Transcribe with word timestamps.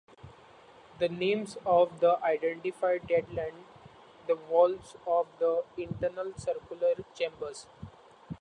The 0.97 1.09
names 1.09 1.57
of 1.63 1.99
the 1.99 2.17
identified 2.23 3.05
dead 3.05 3.31
line 3.35 3.65
the 4.25 4.35
walls 4.35 4.95
of 5.05 5.27
the 5.37 5.61
internal 5.77 6.33
circular 6.37 6.95
chambers. 7.13 7.67